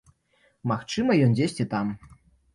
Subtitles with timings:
[0.71, 1.95] Магчыма, ён дзесьці там.